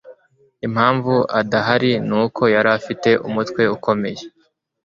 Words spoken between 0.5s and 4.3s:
impamvu adahari ni uko yari afite umutwe ukomeye